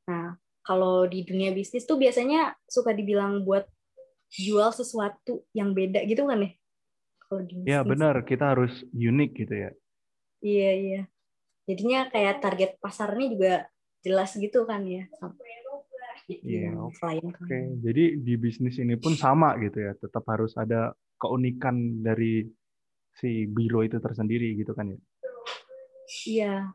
[0.10, 0.34] Nah,
[0.66, 3.70] kalau di dunia bisnis tuh biasanya suka dibilang buat
[4.34, 6.52] jual sesuatu yang beda gitu kan ya?
[7.30, 7.90] Kalau di Ya bisnis.
[7.94, 9.70] benar, kita harus unik gitu ya.
[10.42, 11.02] Iya iya.
[11.70, 13.54] Jadinya kayak target pasarnya juga
[14.02, 15.06] jelas gitu kan ya.
[16.30, 16.98] Iya, oke.
[17.26, 19.94] Oke, jadi di bisnis ini pun sama gitu ya.
[19.98, 22.46] Tetap harus ada keunikan dari
[23.18, 25.00] si biro itu tersendiri gitu kan ya.
[26.10, 26.74] Iya.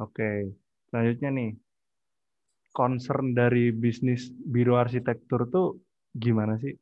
[0.00, 0.56] Oke,
[0.88, 1.50] selanjutnya nih.
[2.70, 5.82] Concern dari bisnis biro arsitektur tuh
[6.14, 6.72] gimana sih?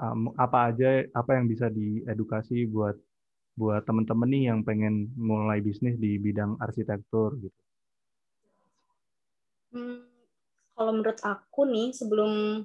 [0.00, 2.94] Um, apa aja apa yang bisa diedukasi buat
[3.58, 7.60] buat temen-temen nih yang pengen mulai bisnis di bidang arsitektur gitu.
[9.74, 10.06] Hmm,
[10.76, 12.64] kalau menurut aku nih sebelum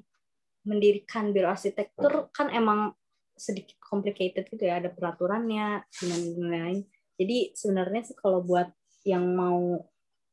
[0.66, 2.94] mendirikan biro arsitektur kan emang
[3.36, 6.88] sedikit complicated gitu ya ada peraturannya dan lain-lain.
[7.16, 8.72] Jadi sebenarnya sih kalau buat
[9.06, 9.80] yang mau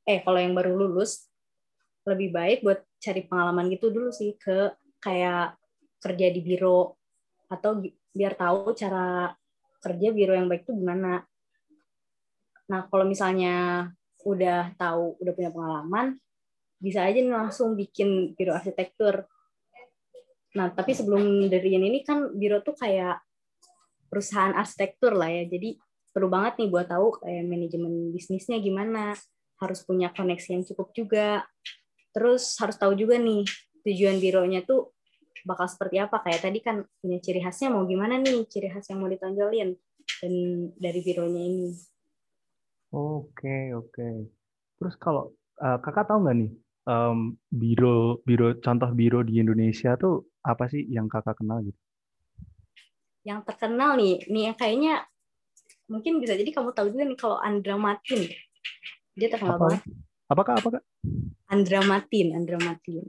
[0.07, 1.31] eh kalau yang baru lulus
[2.07, 5.55] lebih baik buat cari pengalaman gitu dulu sih ke kayak
[6.03, 6.99] kerja di biro
[7.47, 9.31] atau bi- biar tahu cara
[9.83, 11.23] kerja biro yang baik itu gimana.
[12.71, 13.87] Nah, kalau misalnya
[14.23, 16.07] udah tahu, udah punya pengalaman,
[16.79, 19.27] bisa aja nih langsung bikin biro arsitektur.
[20.53, 23.25] Nah, tapi sebelum dari ini kan biro tuh kayak
[24.13, 25.49] perusahaan arsitektur lah ya.
[25.49, 25.81] Jadi
[26.13, 29.17] perlu banget nih buat tahu kayak manajemen bisnisnya gimana,
[29.57, 31.49] harus punya koneksi yang cukup juga.
[32.13, 33.49] Terus harus tahu juga nih
[33.89, 34.93] tujuan bironya tuh
[35.49, 36.21] bakal seperti apa.
[36.21, 39.73] Kayak tadi kan punya ciri khasnya mau gimana nih, ciri khas yang mau ditonjolin
[40.21, 40.35] dan
[40.77, 41.73] dari bironya ini.
[42.93, 44.29] Oke, oke.
[44.77, 46.51] Terus kalau eh, kakak tahu nggak nih
[46.89, 51.79] em, biro biro contoh biro di Indonesia tuh apa sih yang kakak kenal gitu?
[53.23, 54.95] Yang terkenal nih, nih yang kayaknya
[55.87, 58.27] mungkin bisa jadi kamu tahu juga nih kalau Andra Matin.
[59.15, 59.65] Dia terkenal Apa?
[59.79, 59.83] banget.
[60.27, 60.83] Apakah apakah?
[61.53, 63.07] Andra Matin, Andra Matin.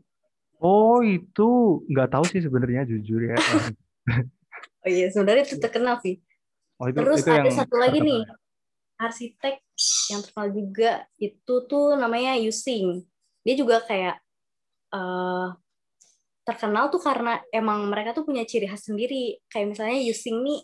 [0.59, 3.37] Oh itu nggak tahu sih sebenarnya jujur ya.
[4.83, 6.19] Oh iya, sebenarnya itu terkenal sih.
[6.75, 8.11] Oh itu Terus itu ada yang satu lagi terkenal.
[8.11, 8.21] nih,
[8.99, 9.55] arsitek
[10.11, 10.91] yang terkenal juga
[11.23, 13.07] itu tuh namanya Yusing.
[13.43, 14.15] Dia juga kayak
[14.95, 15.47] eh,
[16.43, 19.39] terkenal tuh karena emang mereka tuh punya ciri khas sendiri.
[19.47, 20.61] Kayak misalnya Yusing nih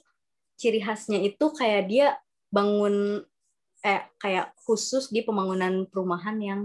[0.60, 2.08] ciri khasnya itu kayak dia
[2.52, 3.24] bangun
[3.80, 6.62] eh kayak khusus di pembangunan perumahan yang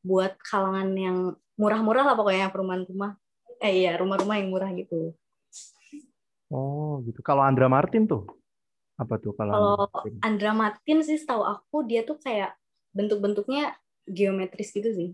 [0.00, 3.12] buat kalangan yang murah-murah lah pokoknya perumahan rumah.
[3.60, 5.12] Eh iya, rumah-rumah yang murah gitu.
[6.48, 7.20] Oh gitu.
[7.20, 8.24] Kalau Andra Martin tuh
[8.98, 10.12] apa tuh kalau Kalau Andra Martin?
[10.24, 12.56] Andra Matin sih setahu aku dia tuh kayak
[12.96, 13.76] bentuk-bentuknya
[14.08, 15.10] geometris gitu sih.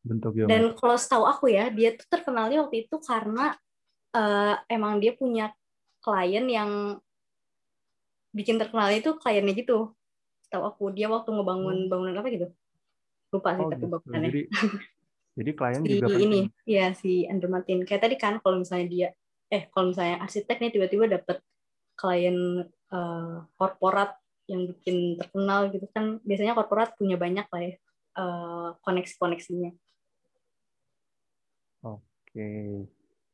[0.00, 3.52] Bentuk Dan kalau setahu aku ya, dia tuh terkenalnya waktu itu karena
[4.16, 5.52] eh, emang dia punya
[6.00, 6.96] klien yang
[8.32, 9.92] bikin terkenal itu kliennya gitu.
[10.46, 12.48] Setahu aku dia waktu ngebangun bangunan apa gitu.
[13.30, 13.92] Lupa sih Oh tapi gitu.
[13.92, 14.28] bangunannya.
[14.30, 14.42] Jadi
[15.36, 16.24] jadi klien Si juga penting.
[16.26, 17.84] ini, ya si Andra Martin.
[17.84, 19.08] Kayak tadi kan kalau misalnya dia
[19.50, 21.42] eh kalau misalnya arsitek nih tiba-tiba dapet
[21.98, 24.16] klien eh, korporat
[24.50, 27.74] yang bikin terkenal gitu kan biasanya korporat punya banyak lah ya
[28.16, 29.70] eh, koneksi-koneksinya.
[32.30, 32.86] Oke.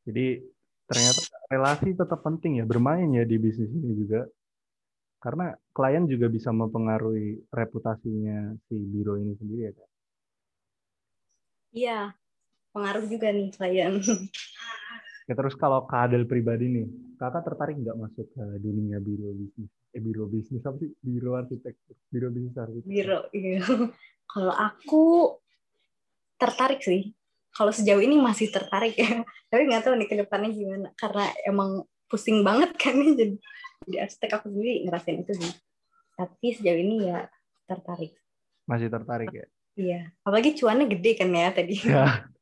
[0.09, 0.27] Jadi
[0.89, 1.21] ternyata
[1.53, 4.25] relasi tetap penting ya bermain ya di bisnis ini juga.
[5.21, 9.73] Karena klien juga bisa mempengaruhi reputasinya si biro ini sendiri ya.
[9.77, 9.89] Kak?
[11.77, 12.01] Iya,
[12.73, 14.01] pengaruh juga nih klien.
[15.27, 16.87] Ya terus kalau Kak Adel pribadi nih,
[17.19, 19.69] kakak tertarik nggak masuk ke dunia biro bisnis?
[19.93, 20.95] Eh biro bisnis apa sih?
[21.03, 22.89] Biro arsitektur, biro bisnis arsitektur.
[22.89, 23.19] Biro.
[23.35, 23.61] Iya.
[24.31, 25.05] Kalau aku
[26.39, 27.11] tertarik sih.
[27.57, 29.25] Kalau sejauh ini masih tertarik ya.
[29.51, 30.89] Tapi nggak tahu nih ke depannya gimana.
[30.93, 33.35] Karena emang pusing banget kan ya jadi
[33.87, 35.53] jadi arsitek aku sendiri ngerasain itu sih.
[36.21, 37.25] Tapi sejauh ini ya
[37.65, 38.13] tertarik.
[38.69, 39.47] Masih tertarik ya?
[39.77, 40.01] Iya.
[40.21, 41.77] Apalagi cuannya gede kan ya tadi.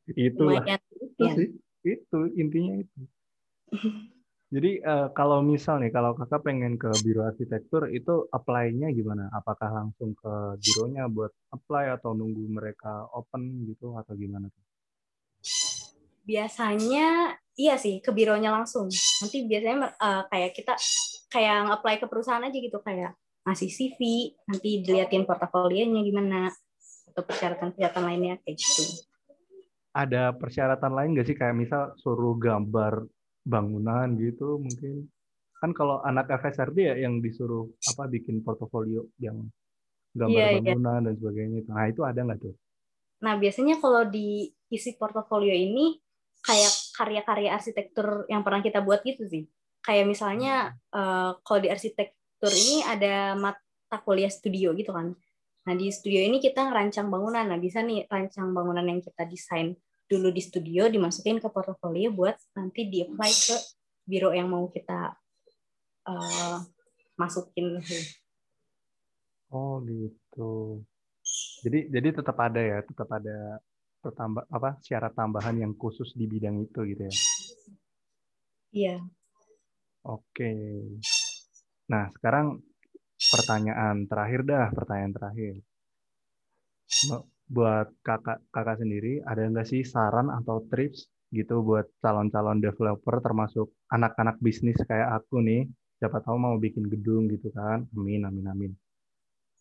[0.05, 0.29] Ya.
[0.37, 0.81] Lumayan.
[1.01, 1.33] Itu Ya.
[1.33, 1.49] sih,
[1.81, 2.99] itu intinya itu.
[4.55, 9.33] Jadi eh, kalau misal nih, kalau kakak pengen ke biro arsitektur, itu apply-nya gimana?
[9.33, 14.53] Apakah langsung ke bironya buat apply atau nunggu mereka open gitu atau gimana?
[14.53, 14.63] tuh?
[16.25, 18.89] Biasanya iya sih ke bironya langsung.
[18.91, 20.75] Nanti biasanya eh, kayak kita
[21.31, 24.01] kayak nge-apply ke perusahaan aja gitu kayak ngasih CV,
[24.49, 26.49] nanti diliatin portofolionya gimana
[27.13, 29.05] atau persyaratan-persyaratan lainnya kayak gitu.
[29.95, 31.37] Ada persyaratan lain nggak sih?
[31.37, 33.05] Kayak misal suruh gambar
[33.45, 35.07] bangunan gitu mungkin.
[35.61, 39.45] Kan kalau anak FSRD ya yang disuruh apa bikin portofolio yang
[40.17, 40.61] gambar Iya, iya.
[40.65, 41.61] bangunan dan sebagainya.
[41.69, 42.55] Nah itu ada nggak tuh?
[43.25, 45.97] Nah, biasanya kalau di isi portofolio ini
[46.45, 49.49] kayak karya-karya arsitektur yang pernah kita buat gitu sih.
[49.81, 55.17] Kayak misalnya eh, kalau di arsitektur ini ada mata kuliah studio gitu kan.
[55.65, 57.49] Nah, di studio ini kita ngerancang bangunan.
[57.49, 59.73] Nah, bisa nih rancang bangunan yang kita desain
[60.05, 63.57] dulu di studio dimasukin ke portofolio buat nanti di-apply ke
[64.05, 65.17] biro yang mau kita
[66.05, 66.61] uh,
[67.17, 67.81] masukin.
[69.49, 70.85] Oh, gitu.
[71.65, 73.65] Jadi jadi tetap ada ya, tetap ada
[74.05, 77.15] pertambah apa syarat tambahan yang khusus di bidang itu gitu ya.
[78.75, 78.97] Iya.
[80.05, 80.53] Oke.
[81.89, 82.61] Nah, sekarang
[83.33, 85.55] pertanyaan terakhir dah, pertanyaan terakhir.
[87.49, 93.67] Buat kakak kakak sendiri, ada nggak sih saran atau tips gitu buat calon-calon developer termasuk
[93.91, 95.67] anak-anak bisnis kayak aku nih,
[95.99, 98.73] siapa tahu mau bikin gedung gitu kan, amin amin amin.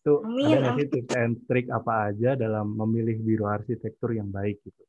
[0.03, 4.59] Itu amin, ada sih tips and trik apa aja dalam memilih biro arsitektur yang baik
[4.59, 4.83] gitu?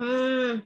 [0.00, 0.64] Hmm,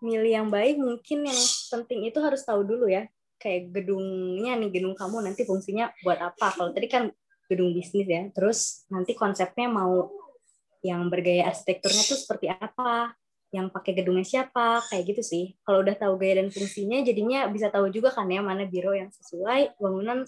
[0.00, 3.04] milih yang baik mungkin yang penting itu harus tahu dulu ya.
[3.36, 6.56] Kayak gedungnya nih gedung kamu nanti fungsinya buat apa.
[6.56, 7.12] Kalau tadi kan
[7.48, 8.28] gedung bisnis ya.
[8.32, 10.08] Terus nanti konsepnya mau
[10.80, 13.12] yang bergaya arsitekturnya tuh seperti apa?
[13.52, 14.80] Yang pakai gedungnya siapa?
[14.88, 15.44] Kayak gitu sih.
[15.64, 19.12] Kalau udah tahu gaya dan fungsinya jadinya bisa tahu juga kan ya mana biro yang
[19.12, 20.24] sesuai bangunan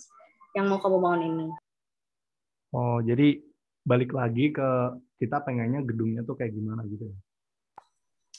[0.53, 1.47] yang mau kamu bangun ini
[2.73, 3.41] oh jadi
[3.83, 4.69] balik lagi ke
[5.19, 7.17] kita pengennya gedungnya tuh kayak gimana gitu ya?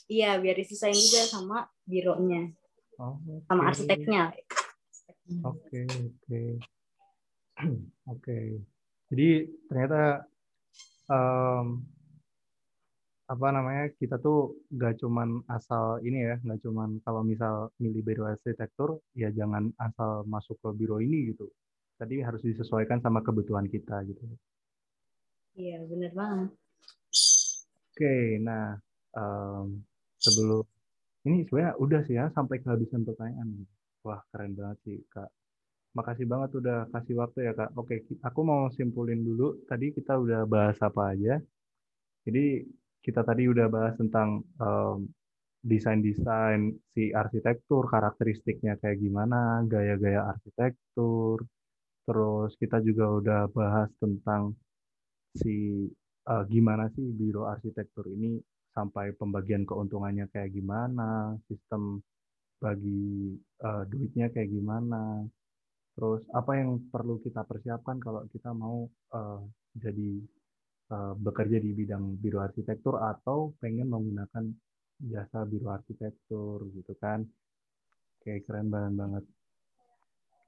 [0.08, 2.52] iya biar disesuaikan juga sama bironya
[3.00, 3.38] oh, okay.
[3.48, 4.24] sama arsiteknya.
[5.40, 6.42] Oke, oke.
[8.12, 8.60] Oke.
[9.08, 9.28] Jadi
[9.70, 10.26] ternyata
[11.08, 11.80] um,
[13.24, 18.28] apa namanya kita tuh gak cuman asal ini ya, gak cuman kalau misal milih biro
[18.28, 21.48] arsitektur ya jangan asal masuk ke biro ini gitu.
[21.94, 24.22] Tadi harus disesuaikan sama kebutuhan kita gitu.
[25.54, 26.50] Iya benar banget.
[27.94, 28.74] Oke, nah
[29.14, 29.78] um,
[30.18, 30.66] sebelum
[31.24, 33.64] ini sebenarnya udah sih ya sampai kehabisan pertanyaan.
[34.04, 35.30] Wah, keren banget sih, Kak.
[35.96, 37.72] Makasih banget udah kasih waktu ya, Kak.
[37.78, 39.64] Oke, aku mau simpulin dulu.
[39.64, 41.40] Tadi kita udah bahas apa aja.
[42.28, 42.66] Jadi,
[43.00, 45.08] kita tadi udah bahas tentang um,
[45.64, 51.40] desain-desain si arsitektur, karakteristiknya kayak gimana, gaya-gaya arsitektur.
[52.04, 54.52] Terus kita juga udah bahas tentang
[55.34, 55.88] si
[56.28, 58.38] uh, gimana sih biro arsitektur ini
[58.74, 62.02] sampai pembagian keuntungannya kayak gimana, sistem
[62.58, 65.22] bagi uh, duitnya kayak gimana,
[65.94, 69.40] terus apa yang perlu kita persiapkan kalau kita mau uh,
[69.78, 70.10] jadi
[70.90, 74.44] uh, bekerja di bidang biro arsitektur atau pengen menggunakan
[75.06, 77.22] jasa biro arsitektur gitu kan,
[78.26, 79.24] kayak keren banget banget.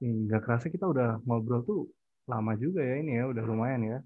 [0.01, 1.81] Nggak kerasa kita udah ngobrol tuh
[2.27, 3.99] lama juga ya ini ya, udah lumayan ya.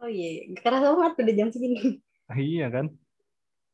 [0.00, 2.00] Oh iya, kerasa banget udah jam segini.
[2.52, 2.92] iya kan.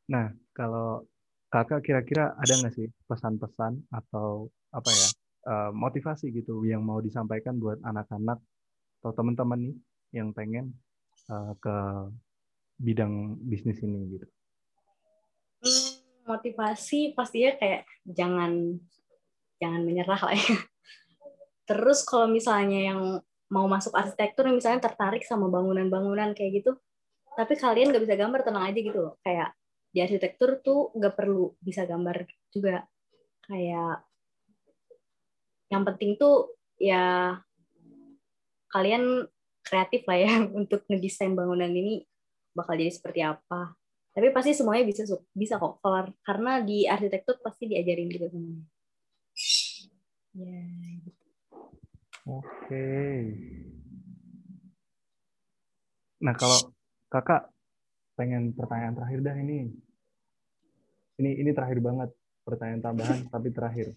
[0.07, 1.07] Nah, kalau
[1.51, 5.07] kakak kira-kira ada nggak sih pesan-pesan atau apa ya
[5.47, 8.41] uh, motivasi gitu yang mau disampaikan buat anak-anak
[9.03, 9.75] atau teman-teman nih
[10.17, 10.73] yang pengen
[11.29, 11.75] uh, ke
[12.79, 14.27] bidang bisnis ini gitu?
[15.63, 15.91] Hmm,
[16.27, 18.79] motivasi pastinya kayak jangan
[19.61, 20.57] jangan menyerah lah ya.
[21.63, 23.01] Terus kalau misalnya yang
[23.53, 26.71] mau masuk arsitektur misalnya tertarik sama bangunan-bangunan kayak gitu,
[27.37, 29.15] tapi kalian nggak bisa gambar tenang aja gitu loh.
[29.21, 29.55] Kayak
[29.93, 32.81] di arsitektur tuh nggak perlu bisa gambar juga
[33.45, 34.01] kayak
[35.69, 37.37] yang penting tuh ya
[38.73, 39.29] kalian
[39.61, 42.01] kreatif lah ya untuk ngedesain bangunan ini
[42.57, 43.77] bakal jadi seperti apa
[44.13, 45.81] tapi pasti semuanya bisa bisa kok
[46.21, 48.65] karena di arsitektur pasti diajarin gitu semuanya
[50.33, 50.61] ya
[51.05, 51.22] gitu.
[52.27, 52.87] Oke
[56.23, 56.71] nah kalau
[57.11, 57.53] kakak
[58.13, 59.69] pengen pertanyaan terakhir dah ini.
[61.21, 62.09] Ini ini terakhir banget
[62.45, 63.93] pertanyaan tambahan tapi terakhir.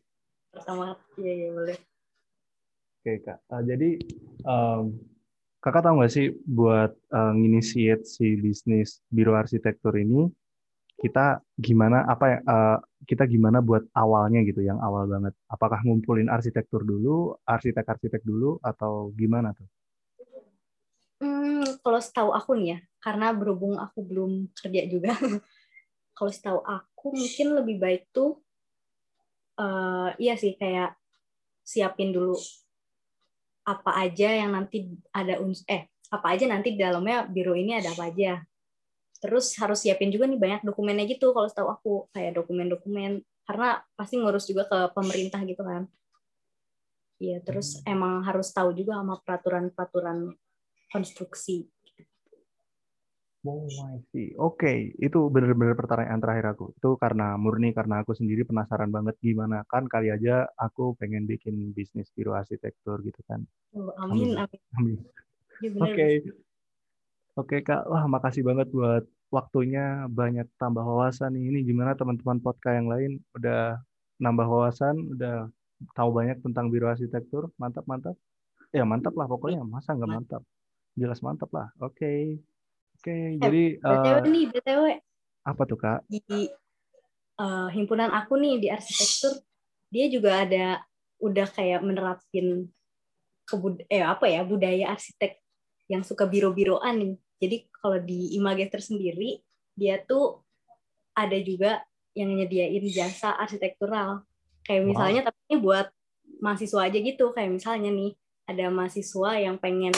[0.53, 1.79] Pertama, iya iya boleh.
[3.01, 4.03] Oke kak, uh, jadi
[4.43, 4.99] um,
[5.63, 10.27] kakak tahu nggak sih buat uh, nginisiat si bisnis biro arsitektur ini
[10.97, 15.37] kita gimana apa ya uh, kita gimana buat awalnya gitu yang awal banget.
[15.47, 19.69] Apakah ngumpulin arsitektur dulu arsitek-arsitek dulu atau gimana tuh?
[21.23, 25.17] Hmm, kalau setahu aku nih ya, karena berhubung aku belum kerja juga,
[26.17, 28.41] kalau setahu aku mungkin lebih baik tuh,
[29.57, 30.97] uh, iya sih kayak
[31.65, 32.37] siapin dulu
[33.67, 37.91] apa aja yang nanti ada uns eh apa aja nanti di dalamnya biro ini ada
[37.93, 38.45] apa aja.
[39.17, 44.19] Terus harus siapin juga nih banyak dokumennya gitu kalau setahu aku kayak dokumen-dokumen karena pasti
[44.19, 45.87] ngurus juga ke pemerintah gitu kan.
[47.17, 47.93] Iya, terus hmm.
[47.97, 50.37] emang harus tahu juga sama peraturan-peraturan
[50.93, 51.65] konstruksi.
[53.47, 53.63] Oh,
[53.95, 54.35] I see.
[54.35, 54.79] Oke, okay.
[54.99, 56.75] itu benar-benar pertanyaan terakhir aku.
[56.75, 61.71] Itu karena murni karena aku sendiri penasaran banget gimana kan kali aja aku pengen bikin
[61.71, 63.47] bisnis biro arsitektur gitu kan.
[63.79, 64.61] Oh, amin, amin.
[64.83, 64.99] Amin.
[65.63, 65.95] Iya, Oke.
[65.95, 66.13] Okay.
[67.37, 71.53] Oke Kak, wah makasih banget buat waktunya banyak tambah wawasan nih.
[71.53, 73.77] Ini gimana teman-teman podcast yang lain udah
[74.17, 75.53] nambah wawasan, udah
[75.93, 77.53] tahu banyak tentang biro arsitektur.
[77.61, 78.17] Mantap, mantap.
[78.73, 79.61] Ya mantap lah pokoknya.
[79.69, 80.43] Masa nggak mantap?
[80.97, 81.69] Jelas mantap lah.
[81.85, 82.01] Oke.
[82.01, 82.21] Okay.
[82.97, 84.83] Oke, okay, eh, jadi BTW uh, nih, BTW.
[85.45, 86.09] Apa tuh, Kak?
[86.09, 86.25] Di
[87.37, 89.45] uh, himpunan aku nih di arsitektur,
[89.93, 90.81] dia juga ada
[91.21, 92.73] udah kayak menerapin
[93.45, 95.37] kebud eh apa ya budaya arsitek
[95.93, 97.15] yang suka biro-biroan nih.
[97.37, 99.41] Jadi kalau di Imageter sendiri
[99.77, 100.41] dia tuh
[101.13, 101.85] ada juga
[102.17, 104.25] yang nyediain jasa arsitektural.
[104.65, 105.29] Kayak misalnya wow.
[105.31, 105.87] tapi ini buat
[106.41, 107.33] mahasiswa aja gitu.
[107.37, 108.13] Kayak misalnya nih
[108.49, 109.93] ada mahasiswa yang pengen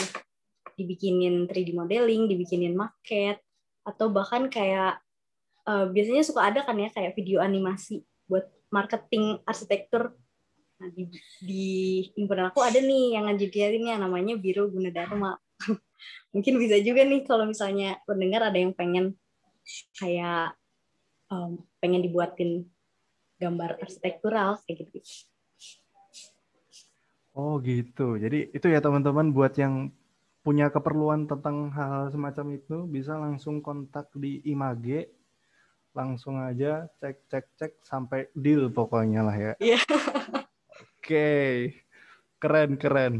[0.75, 3.39] dibikinin 3D modeling, dibikinin maket
[3.83, 4.99] atau bahkan kayak
[5.67, 10.13] uh, biasanya suka ada kan ya kayak video animasi buat marketing arsitektur.
[10.79, 11.11] Nah, di,
[11.43, 11.67] di
[12.15, 15.35] himpunan aku ada nih yang ngejadiinnya namanya Biro Gunadarma.
[16.31, 19.17] Mungkin bisa juga nih kalau misalnya pendengar ada yang pengen
[19.97, 20.57] kayak
[21.29, 22.67] um, pengen dibuatin
[23.39, 24.99] gambar arsitektural kayak gitu.
[27.37, 28.19] Oh gitu.
[28.19, 29.93] Jadi itu ya teman-teman buat yang
[30.43, 35.07] punya keperluan tentang hal, semacam itu bisa langsung kontak di Image.
[35.95, 39.53] Langsung aja cek cek cek sampai deal pokoknya lah ya.
[39.57, 39.79] Iya.
[39.79, 39.83] Yeah.
[39.87, 40.91] Oke.
[41.01, 41.53] Okay.
[42.39, 43.13] Keren keren.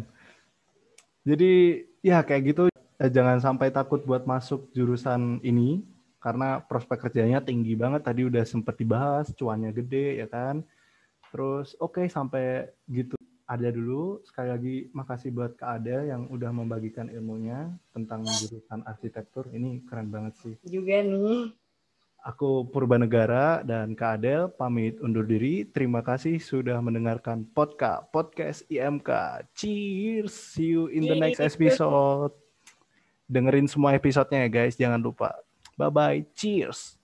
[1.27, 2.63] Jadi ya kayak gitu.
[2.99, 5.83] Eh, jangan sampai takut buat masuk jurusan ini
[6.19, 8.03] karena prospek kerjanya tinggi banget.
[8.03, 10.63] Tadi udah sempet dibahas cuannya gede ya kan?
[11.31, 13.15] Terus oke okay, sampai gitu.
[13.49, 14.21] Ada dulu.
[14.29, 19.49] Sekali lagi makasih buat Kak Adel yang udah membagikan ilmunya tentang jurusan arsitektur.
[19.49, 20.53] Ini keren banget sih.
[20.69, 21.57] Juga nih
[22.19, 25.63] Aku Purbanegara dan Kak Adel pamit undur diri.
[25.63, 29.07] Terima kasih sudah mendengarkan podcast podcast IMK.
[29.55, 30.35] Cheers.
[30.35, 32.35] See you in the next episode.
[33.31, 35.31] Dengerin semua episodenya ya guys, jangan lupa.
[35.79, 36.19] Bye bye.
[36.35, 36.98] Cheers.